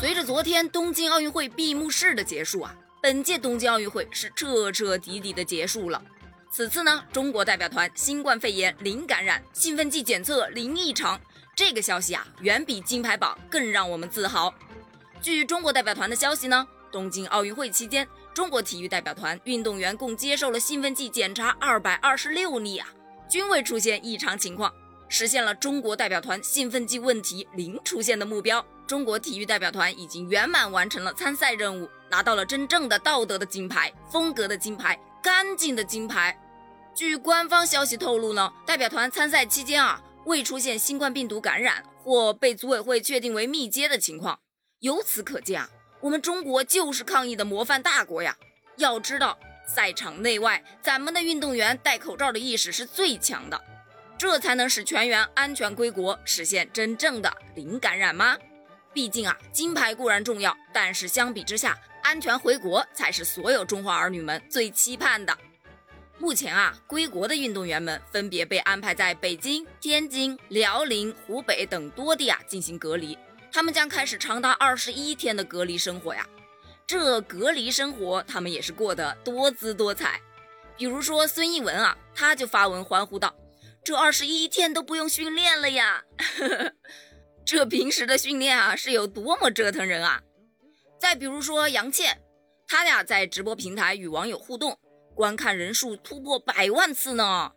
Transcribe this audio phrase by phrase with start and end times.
[0.00, 6.00] 随着昨天东京奥运会闭幕式的结束啊，本届东京奥运会是彻彻底底的结束了。
[6.52, 11.20] 此次呢，中国代表团新冠肺炎零感染，兴奋剂检测零异常，
[11.56, 14.54] 这个消息啊，远比金牌榜更让我们自豪。
[15.20, 22.86] 据中国代表团的消息呢，东京奥运会期间，中国体育代表团运动员共接受了兴奋剂检查二百二十六例啊，
[23.28, 24.72] 均未出现异常情况，
[25.08, 28.64] 实现了中国代表团兴奋剂问题零出现的目标。
[28.88, 36.34] 中国体育代表团已经圆满完成了参赛任务，拿到了真正的道德的金牌、风格的金牌、干净的金牌。
[36.94, 44.40] 据官方消息透露呢，代表团参赛期间啊，未出现新冠病毒感染或被组委会确定为密接的情况。
[44.80, 45.68] 由此可见啊，
[46.00, 48.34] 我们中国就是抗疫的模范大国呀。
[48.78, 53.60] 要知道，赛场内外，咱们的运动员戴口罩的意识是最强的，
[54.16, 58.38] 这才能使全员安全归国，实现真正的零感染吗？
[58.92, 65.36] 毕竟啊，金牌固然重要，但是相比之下，安全回国才是所有中华儿女们最期盼的。
[66.18, 73.16] 目前啊，归国的运动员们分别被安排在北京、天津、辽宁、湖北等多地啊进行隔离，
[73.52, 76.26] 他们将开始长达二十一天的隔离生活呀。
[76.86, 80.20] 这隔离生活，他们也是过得多姿多彩。
[80.76, 83.34] 比如说孙艺文啊，他就发文欢呼道
[83.84, 86.02] ：“这二十一天都不用训练了呀！”
[87.48, 90.20] 这平时的训练啊，是有多么折腾人啊！
[91.00, 92.20] 再比如说杨倩，
[92.66, 94.78] 她俩在直播平台与网友互动，
[95.14, 97.52] 观看人数突破百万次呢。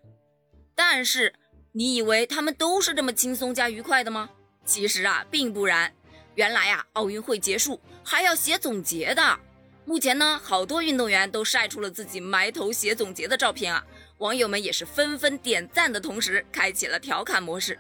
[0.76, 1.34] 但是，
[1.74, 4.30] 你以为他们都是这么轻松加愉快的吗？
[4.64, 5.94] 其实啊，并不然。
[6.36, 9.40] 原来啊，奥运会结束还要写总结的。
[9.84, 13.86] 目前呢，好多运动员都晒出了自己埋头写总结的照片啊，
[14.20, 17.78] 网友们也是纷纷点赞的同时，开启了调侃模式。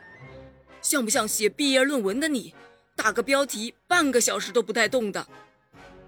[0.82, 2.54] 像不像写毕业论文的你，
[2.96, 5.28] 打个标题半个小时都不带动的？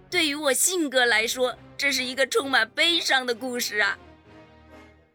[0.10, 3.98] 对于我性格来说，这是一个充满悲伤的故事啊。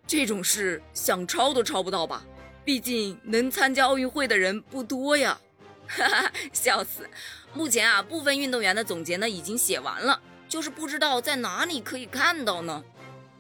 [0.06, 2.24] 这种事想抄都抄不到吧？
[2.64, 5.38] 毕竟能参加奥运会的人不多呀。
[5.88, 7.08] 哈哈，笑死！
[7.54, 12.84] 目前啊，部分运动员的总结呢已经写完了，就是不知道在哪里可以看到呢。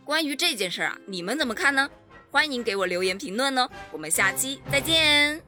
[0.04, 1.90] 关于这件事啊，你们怎么看呢？
[2.30, 3.68] 欢迎给我留言评论哦。
[3.90, 5.47] 我们下期再见。